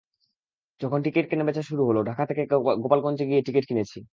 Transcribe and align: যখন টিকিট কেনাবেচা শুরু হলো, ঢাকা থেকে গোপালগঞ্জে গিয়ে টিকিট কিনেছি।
যখন 0.81 0.99
টিকিট 1.05 1.25
কেনাবেচা 1.29 1.63
শুরু 1.69 1.81
হলো, 1.89 1.99
ঢাকা 2.09 2.23
থেকে 2.25 2.41
গোপালগঞ্জে 2.83 3.25
গিয়ে 3.29 3.45
টিকিট 3.47 3.63
কিনেছি। 3.69 3.99